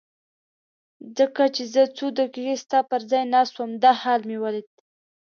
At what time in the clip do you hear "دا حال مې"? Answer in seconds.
3.83-4.37